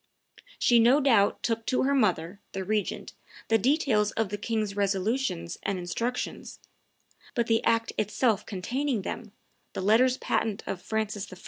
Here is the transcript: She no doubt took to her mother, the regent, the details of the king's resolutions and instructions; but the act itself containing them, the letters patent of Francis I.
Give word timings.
She 0.57 0.79
no 0.79 0.99
doubt 0.99 1.43
took 1.43 1.63
to 1.67 1.83
her 1.83 1.93
mother, 1.93 2.39
the 2.53 2.63
regent, 2.63 3.13
the 3.49 3.59
details 3.59 4.09
of 4.13 4.29
the 4.29 4.37
king's 4.39 4.75
resolutions 4.75 5.59
and 5.61 5.77
instructions; 5.77 6.57
but 7.35 7.45
the 7.45 7.63
act 7.63 7.93
itself 7.99 8.43
containing 8.43 9.03
them, 9.03 9.31
the 9.73 9.81
letters 9.81 10.17
patent 10.17 10.63
of 10.65 10.81
Francis 10.81 11.31
I. 11.31 11.37